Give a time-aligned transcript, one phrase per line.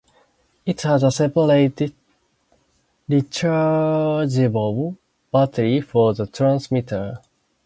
[0.65, 1.93] It has a separate,
[3.07, 4.97] rechargeable
[5.31, 7.19] battery for the transmitter.